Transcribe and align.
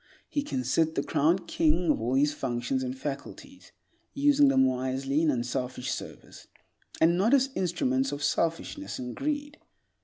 He 0.27 0.41
can 0.41 0.63
sit 0.63 0.95
the 0.95 1.03
crowned 1.03 1.47
king 1.47 1.91
of 1.91 2.01
all 2.01 2.15
his 2.15 2.33
functions 2.33 2.81
and 2.81 2.97
faculties, 2.97 3.71
using 4.15 4.47
them 4.47 4.65
wisely 4.65 5.21
in 5.21 5.29
unselfish 5.29 5.91
service, 5.91 6.47
and 6.99 7.19
not 7.19 7.35
as 7.35 7.51
instruments 7.55 8.11
of 8.11 8.23
selfishness 8.23 8.97
and 8.97 9.15
greed. 9.15 9.59